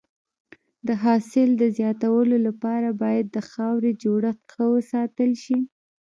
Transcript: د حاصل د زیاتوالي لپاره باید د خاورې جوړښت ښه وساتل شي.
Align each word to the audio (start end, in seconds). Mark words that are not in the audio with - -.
د 0.87 0.89
حاصل 1.03 1.49
د 1.57 1.63
زیاتوالي 1.77 2.39
لپاره 2.47 2.89
باید 3.01 3.25
د 3.31 3.37
خاورې 3.49 3.91
جوړښت 4.03 4.43
ښه 4.53 4.65
وساتل 4.75 5.31
شي. 5.43 5.57